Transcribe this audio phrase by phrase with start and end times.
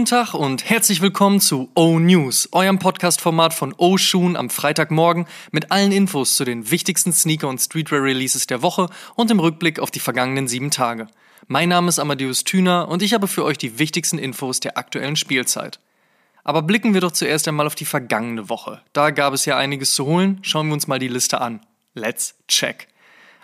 [0.00, 5.26] Guten Tag und herzlich willkommen zu O News, eurem Podcast-Format von O Schuhen am Freitagmorgen
[5.50, 9.90] mit allen Infos zu den wichtigsten Sneaker- und Streetwear-Releases der Woche und im Rückblick auf
[9.90, 11.06] die vergangenen sieben Tage.
[11.48, 15.16] Mein Name ist Amadeus Thüner und ich habe für euch die wichtigsten Infos der aktuellen
[15.16, 15.80] Spielzeit.
[16.44, 18.80] Aber blicken wir doch zuerst einmal auf die vergangene Woche.
[18.94, 20.38] Da gab es ja einiges zu holen.
[20.40, 21.60] Schauen wir uns mal die Liste an.
[21.92, 22.88] Let's check.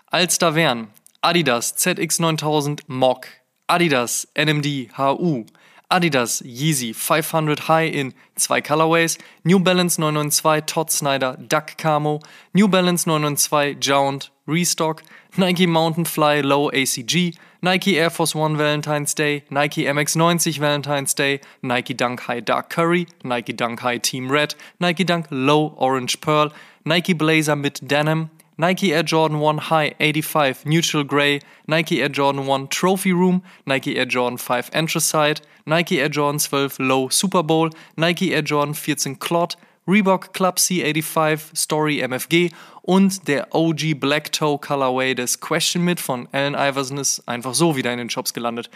[0.07, 0.89] Als da wären
[1.21, 3.27] Adidas ZX9000 Mock,
[3.67, 5.45] Adidas NMD HU,
[5.91, 12.21] Adidas Yeezy 500 High in zwei Colorways, New Balance 992 Todd Snyder Duck Camo,
[12.53, 15.05] New Balance 992 Jound Restock,
[15.37, 21.41] Nike Mountain Fly Low ACG, Nike Air Force One Valentine's Day, Nike MX90 Valentine's Day,
[21.63, 26.53] Nike Dunk High Dark Curry, Nike Dunk High Team Red, Nike Dunk Low Orange Pearl,
[26.85, 32.49] Nike Blazer mit Denim, Nike Air Jordan 1 High 85 Neutral Grey, Nike Air Jordan
[32.49, 37.71] 1 Trophy Room, Nike Air Jordan 5 Anthracite, Nike Air Jordan 12 Low Super Bowl,
[37.97, 44.59] Nike Air Jordan 14 Clot, Reebok Club C85 Story MFG und der OG Black Toe
[44.59, 48.71] Colorway des Question Mid von Allen Iverson ist einfach so wieder in den Shops gelandet,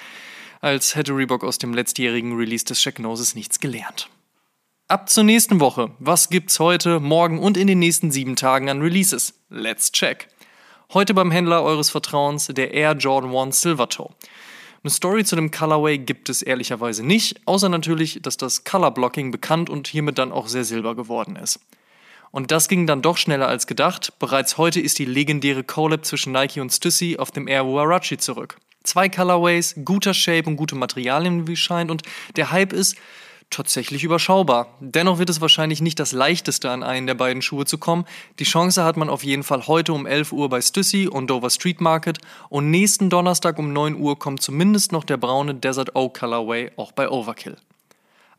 [0.60, 4.10] als hätte Reebok aus dem letztjährigen Release des Check Noses nichts gelernt.
[4.90, 5.92] Ab zur nächsten Woche.
[6.00, 9.34] Was gibt's heute, morgen und in den nächsten sieben Tagen an Releases?
[9.48, 10.26] Let's check.
[10.92, 14.10] Heute beim Händler eures Vertrauens der Air Jordan 1 Silvertoe.
[14.82, 19.30] Eine Story zu dem Colorway gibt es ehrlicherweise nicht, außer natürlich, dass das Color Blocking
[19.30, 21.60] bekannt und hiermit dann auch sehr silber geworden ist.
[22.32, 24.14] Und das ging dann doch schneller als gedacht.
[24.18, 28.56] Bereits heute ist die legendäre Collab zwischen Nike und Stussy auf dem Air Warachi zurück.
[28.82, 32.02] Zwei Colorways, guter Shape und gute Materialien, wie scheint, und
[32.34, 32.96] der Hype ist,
[33.50, 34.68] tatsächlich überschaubar.
[34.80, 38.06] Dennoch wird es wahrscheinlich nicht das leichteste, an einen der beiden Schuhe zu kommen.
[38.38, 41.50] Die Chance hat man auf jeden Fall heute um 11 Uhr bei Stussy und Dover
[41.50, 46.18] Street Market und nächsten Donnerstag um 9 Uhr kommt zumindest noch der braune Desert Oak
[46.18, 47.56] Colorway auch bei Overkill.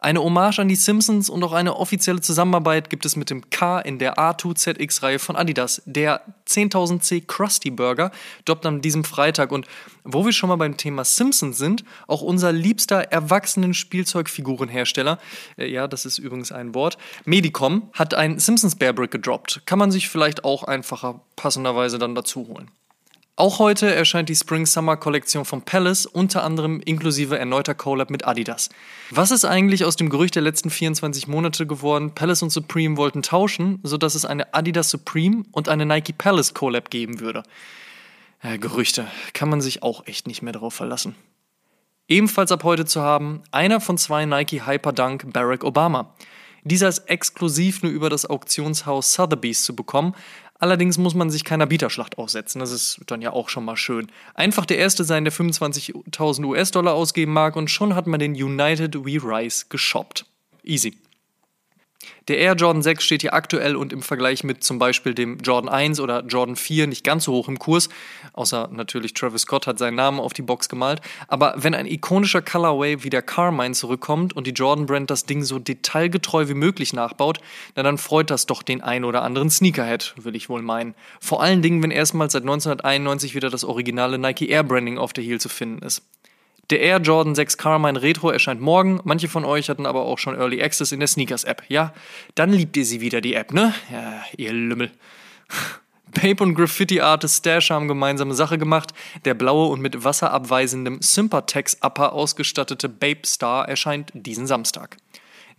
[0.04, 3.80] Eine Hommage an die Simpsons und auch eine offizielle Zusammenarbeit gibt es mit dem K
[3.80, 5.84] in der A2ZX-Reihe von Adidas.
[5.86, 8.10] Der 10.000C Krusty Burger
[8.46, 9.52] droppt an diesem Freitag.
[9.52, 9.68] Und
[10.04, 15.20] wo wir schon mal beim Thema Simpsons sind, auch unser liebster erwachsenen Spielzeugfigurenhersteller,
[15.60, 19.62] äh, ja, das ist übrigens ein Wort, Medicom, hat ein Simpsons Bear Brick gedroppt.
[19.68, 22.72] Kann man sich vielleicht auch einfacher passenderweise dann dazu holen.
[23.42, 28.70] Auch heute erscheint die Spring-Summer-Kollektion von Palace, unter anderem inklusive erneuter Collab mit Adidas.
[29.10, 32.14] Was ist eigentlich aus dem Gerücht der letzten 24 Monate geworden?
[32.14, 36.92] Palace und Supreme wollten tauschen, sodass es eine Adidas Supreme und eine Nike Palace Collab
[36.92, 37.42] geben würde.
[38.44, 41.16] Äh, Gerüchte, kann man sich auch echt nicht mehr darauf verlassen.
[42.08, 46.14] Ebenfalls ab heute zu haben, einer von zwei Nike Hyperdunk Barack Obama.
[46.64, 50.14] Dieser ist exklusiv nur über das Auktionshaus Sotheby's zu bekommen,
[50.62, 52.60] Allerdings muss man sich keiner Bieterschlacht aussetzen.
[52.60, 54.12] Das ist dann ja auch schon mal schön.
[54.36, 58.96] Einfach der Erste sein, der 25.000 US-Dollar ausgeben mag und schon hat man den United
[59.04, 60.28] We Rise geshoppt.
[60.64, 60.96] Easy.
[62.28, 65.70] Der Air Jordan 6 steht hier aktuell und im Vergleich mit zum Beispiel dem Jordan
[65.70, 67.90] 1 oder Jordan 4 nicht ganz so hoch im Kurs,
[68.34, 71.02] außer natürlich Travis Scott hat seinen Namen auf die Box gemalt.
[71.28, 75.44] Aber wenn ein ikonischer Colorway wie der Carmine zurückkommt und die Jordan Brand das Ding
[75.44, 77.40] so detailgetreu wie möglich nachbaut,
[77.76, 80.96] na dann freut das doch den ein oder anderen Sneakerhead, will ich wohl meinen.
[81.20, 85.24] Vor allen Dingen, wenn erstmals seit 1991 wieder das originale Nike Air Branding auf der
[85.24, 86.04] Heel zu finden ist.
[86.72, 89.02] Der Air Jordan 6 Carmine Retro erscheint morgen.
[89.04, 91.64] Manche von euch hatten aber auch schon Early Access in der Sneakers App.
[91.68, 91.94] Ja,
[92.36, 93.74] dann liebt ihr sie wieder, die App, ne?
[93.92, 94.90] Ja, ihr Lümmel.
[96.14, 98.94] Babe und Graffiti Artist Stash haben gemeinsame Sache gemacht.
[99.26, 104.96] Der blaue und mit wasserabweisendem Sympatex Upper ausgestattete Babe Star erscheint diesen Samstag.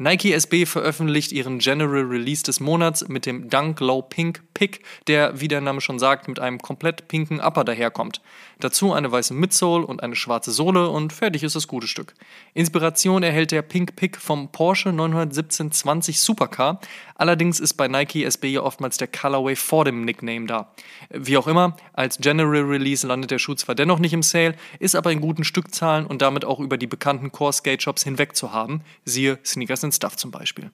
[0.03, 5.41] Nike SB veröffentlicht ihren General Release des Monats mit dem Dunk Low Pink Pick, der,
[5.41, 8.21] wie der Name schon sagt, mit einem komplett pinken Upper daherkommt.
[8.59, 12.15] Dazu eine weiße Midsole und eine schwarze Sohle und fertig ist das gute Stück.
[12.53, 16.81] Inspiration erhält der Pink Pick vom Porsche 91720 Supercar,
[17.15, 20.73] allerdings ist bei Nike SB ja oftmals der Colorway vor dem Nickname da.
[21.11, 24.97] Wie auch immer, als General Release landet der Schuh zwar dennoch nicht im Sale, ist
[24.97, 28.53] aber in guten Stückzahlen und damit auch über die bekannten Core Skate Shops hinweg zu
[28.53, 30.71] haben, siehe Sneakers Stuff zum Beispiel.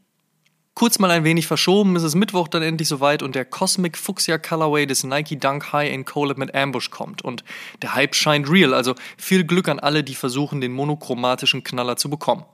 [0.79, 4.39] Kurz mal ein wenig verschoben, ist es Mittwoch dann endlich soweit und der Cosmic Fuchsia
[4.39, 7.21] Colorway des Nike Dunk High in Collab mit Ambush kommt.
[7.21, 7.43] Und
[7.83, 12.09] der Hype scheint real, also viel Glück an alle, die versuchen, den monochromatischen Knaller zu
[12.09, 12.45] bekommen.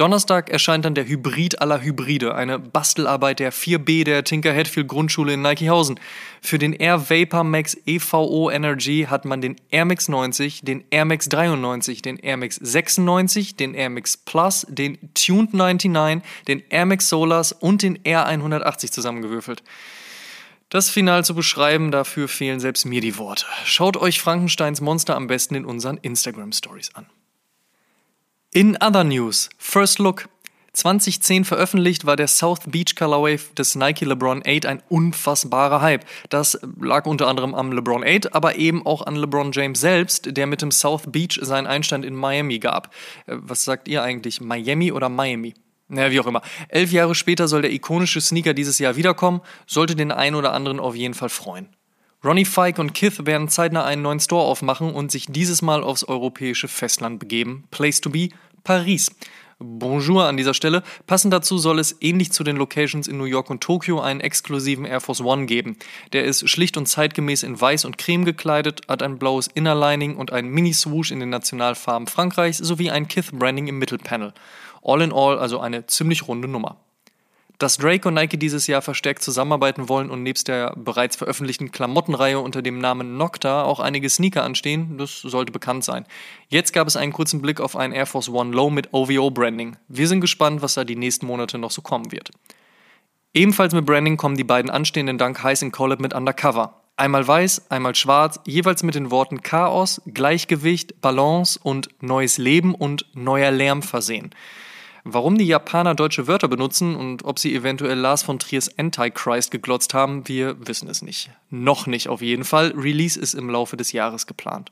[0.00, 5.34] Donnerstag erscheint dann der Hybrid aller Hybride, eine Bastelarbeit der 4B der Tinker Hatfield Grundschule
[5.34, 6.00] in Nikeihausen.
[6.40, 11.04] Für den Air Vapor Max EVO Energy hat man den Air Max 90, den Air
[11.04, 16.86] Max 93, den Air Max 96, den Air Max Plus, den Tuned 99, den Air
[16.86, 19.62] Max Solars und den Air 180 zusammengewürfelt.
[20.70, 23.44] Das Final zu beschreiben, dafür fehlen selbst mir die Worte.
[23.66, 27.04] Schaut euch Frankensteins Monster am besten in unseren Instagram Stories an.
[28.52, 30.28] In other news, First Look.
[30.72, 36.04] 2010 veröffentlicht war der South Beach Colorway des Nike LeBron 8 ein unfassbarer Hype.
[36.30, 40.48] Das lag unter anderem am LeBron 8, aber eben auch an LeBron James selbst, der
[40.48, 42.92] mit dem South Beach seinen Einstand in Miami gab.
[43.26, 45.54] Äh, was sagt ihr eigentlich, Miami oder Miami?
[45.86, 46.42] Naja, wie auch immer.
[46.70, 50.80] Elf Jahre später soll der ikonische Sneaker dieses Jahr wiederkommen, sollte den einen oder anderen
[50.80, 51.68] auf jeden Fall freuen.
[52.22, 56.04] Ronnie Fike und Kith werden zeitnah einen neuen Store aufmachen und sich dieses Mal aufs
[56.04, 57.64] europäische Festland begeben.
[57.70, 58.28] Place to be,
[58.62, 59.10] Paris.
[59.58, 60.82] Bonjour an dieser Stelle.
[61.06, 64.84] Passend dazu soll es ähnlich zu den Locations in New York und Tokio einen exklusiven
[64.84, 65.78] Air Force One geben.
[66.12, 70.30] Der ist schlicht und zeitgemäß in weiß und creme gekleidet, hat ein blaues Innerlining und
[70.30, 74.34] einen Mini-Swoosh in den Nationalfarben Frankreichs sowie ein Kith-Branding im Mittelpanel.
[74.82, 76.76] All in all also eine ziemlich runde Nummer.
[77.60, 82.40] Dass Drake und Nike dieses Jahr verstärkt zusammenarbeiten wollen und nebst der bereits veröffentlichten Klamottenreihe
[82.40, 86.06] unter dem Namen Nocta auch einige Sneaker anstehen, das sollte bekannt sein.
[86.48, 89.76] Jetzt gab es einen kurzen Blick auf einen Air Force One Low mit OVO-Branding.
[89.88, 92.30] Wir sind gespannt, was da die nächsten Monate noch so kommen wird.
[93.34, 96.80] Ebenfalls mit Branding kommen die beiden anstehenden Dunk Highs in Collab mit Undercover.
[96.96, 103.04] Einmal weiß, einmal schwarz, jeweils mit den Worten Chaos, Gleichgewicht, Balance und neues Leben und
[103.12, 104.30] neuer Lärm versehen.
[105.12, 109.92] Warum die Japaner deutsche Wörter benutzen und ob sie eventuell Lars von Triers Antichrist geglotzt
[109.92, 111.30] haben, wir wissen es nicht.
[111.50, 112.72] Noch nicht auf jeden Fall.
[112.76, 114.70] Release ist im Laufe des Jahres geplant.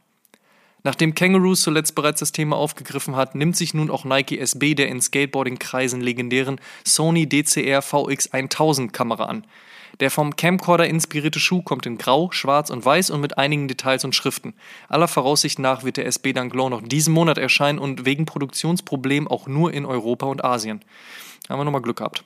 [0.85, 4.89] Nachdem Kangaroos zuletzt bereits das Thema aufgegriffen hat, nimmt sich nun auch Nike SB der
[4.89, 9.45] in Skateboarding-Kreisen legendären Sony DCR VX 1000 Kamera an.
[10.01, 14.05] Der vom Camcorder inspirierte Schuh kommt in Grau, Schwarz und Weiß und mit einigen Details
[14.05, 14.55] und Schriften.
[14.89, 19.49] Aller Voraussicht nach wird der SB Danglow noch diesen Monat erscheinen und wegen Produktionsproblemen auch
[19.49, 20.85] nur in Europa und Asien.
[21.49, 22.25] Haben wir nochmal Glück gehabt.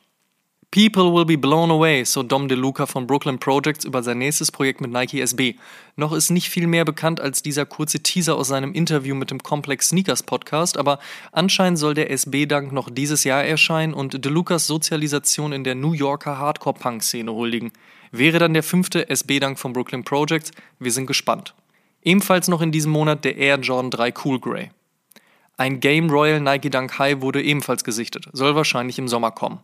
[0.75, 4.81] People will be blown away, so Dom DeLuca von Brooklyn Projects über sein nächstes Projekt
[4.81, 5.57] mit Nike SB.
[5.97, 9.43] Noch ist nicht viel mehr bekannt als dieser kurze Teaser aus seinem Interview mit dem
[9.43, 10.99] Complex Sneakers Podcast, aber
[11.31, 16.39] anscheinend soll der SB-Dank noch dieses Jahr erscheinen und DeLucas Sozialisation in der New Yorker
[16.39, 17.73] Hardcore-Punk-Szene huldigen.
[18.11, 20.53] Wäre dann der fünfte SB-Dank von Brooklyn Projects?
[20.79, 21.55] Wir sind gespannt.
[22.03, 24.71] Ebenfalls noch in diesem Monat der Air Jordan 3 Cool Grey.
[25.59, 29.61] Ein Game Royal Nike Dunk High wurde ebenfalls gesichtet, soll wahrscheinlich im Sommer kommen.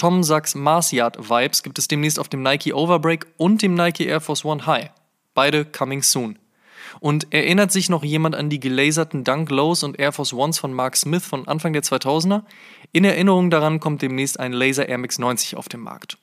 [0.00, 4.06] Tom Sachs Mars Yard Vibes gibt es demnächst auf dem Nike Overbreak und dem Nike
[4.06, 4.88] Air Force One High.
[5.34, 6.38] Beide coming soon.
[7.00, 10.72] Und erinnert sich noch jemand an die gelaserten Dunk Lows und Air Force Ones von
[10.72, 12.44] Mark Smith von Anfang der 2000er?
[12.92, 16.16] In Erinnerung daran kommt demnächst ein Laser Air Max 90 auf den Markt.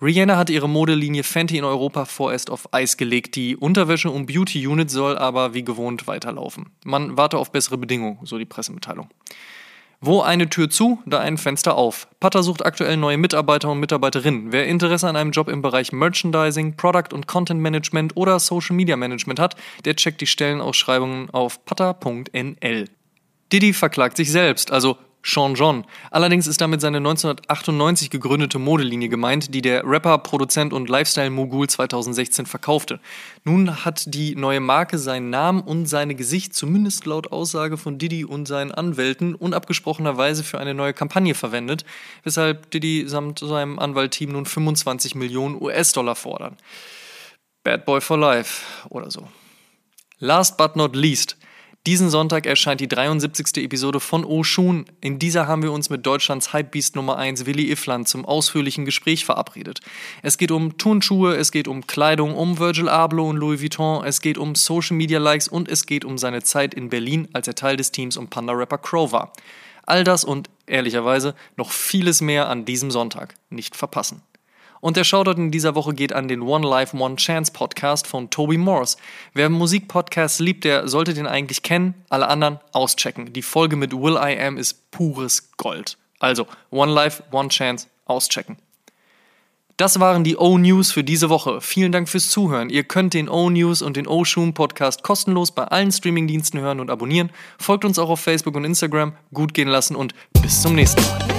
[0.00, 3.34] Rihanna hat ihre Modelinie Fenty in Europa vorerst auf Eis gelegt.
[3.34, 6.66] Die Unterwäsche und Beauty Unit soll aber wie gewohnt weiterlaufen.
[6.84, 9.08] Man warte auf bessere Bedingungen, so die Pressemitteilung.
[10.00, 12.06] Wo eine Tür zu, da ein Fenster auf.
[12.20, 14.52] Pata sucht aktuell neue Mitarbeiter und Mitarbeiterinnen.
[14.52, 18.96] Wer Interesse an einem Job im Bereich Merchandising, Product und Content Management oder Social Media
[18.96, 22.84] Management hat, der checkt die Stellenausschreibungen auf pata.nl.
[23.52, 25.84] Diddy verklagt sich selbst, also Sean John.
[26.10, 32.46] Allerdings ist damit seine 1998 gegründete Modelinie gemeint, die der Rapper, Produzent und Lifestyle-Mogul 2016
[32.46, 33.00] verkaufte.
[33.44, 38.24] Nun hat die neue Marke seinen Namen und seine Gesicht, zumindest laut Aussage von Diddy
[38.24, 41.84] und seinen Anwälten, unabgesprochenerweise für eine neue Kampagne verwendet,
[42.22, 46.56] weshalb Diddy samt seinem Anwaltteam nun 25 Millionen US-Dollar fordern.
[47.64, 49.28] Bad Boy for Life oder so.
[50.18, 51.36] Last but not least–
[51.88, 53.64] diesen Sonntag erscheint die 73.
[53.64, 54.84] Episode von Oshun.
[55.00, 59.24] In dieser haben wir uns mit Deutschlands Hypebeast Nummer 1 Willi Iffland zum ausführlichen Gespräch
[59.24, 59.80] verabredet.
[60.22, 64.20] Es geht um Turnschuhe, es geht um Kleidung, um Virgil Abloh und Louis Vuitton, es
[64.20, 67.54] geht um Social Media Likes und es geht um seine Zeit in Berlin, als er
[67.54, 69.32] Teil des Teams um Panda-Rapper Crow war.
[69.86, 73.34] All das und ehrlicherweise noch vieles mehr an diesem Sonntag.
[73.48, 74.20] Nicht verpassen.
[74.80, 78.30] Und der Shoutout in dieser Woche geht an den One Life, One Chance Podcast von
[78.30, 78.96] Toby Morse.
[79.34, 81.94] Wer Musikpodcasts liebt, der sollte den eigentlich kennen.
[82.08, 83.32] Alle anderen auschecken.
[83.32, 85.96] Die Folge mit Will I Am ist pures Gold.
[86.20, 88.56] Also One Life, One Chance auschecken.
[89.78, 91.60] Das waren die O-News für diese Woche.
[91.60, 92.68] Vielen Dank fürs Zuhören.
[92.68, 97.30] Ihr könnt den O-News und den O-Shoom Podcast kostenlos bei allen Streamingdiensten hören und abonnieren.
[97.60, 99.12] Folgt uns auch auf Facebook und Instagram.
[99.32, 101.37] Gut gehen lassen und bis zum nächsten Mal.